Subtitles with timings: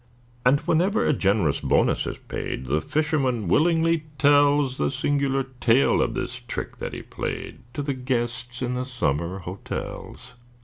[0.43, 6.15] And, whenever a generous bonus is paid, The fisherman willingly tells The singular tale of
[6.15, 10.33] this trick that he played, To the guests in the summer hotels.